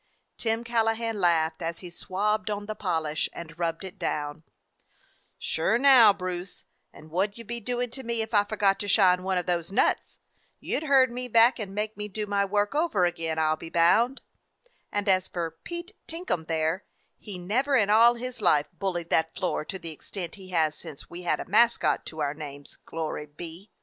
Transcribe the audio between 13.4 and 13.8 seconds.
'll be